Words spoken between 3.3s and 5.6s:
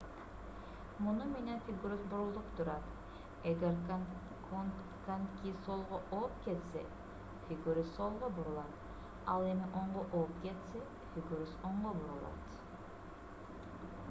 эгер коньки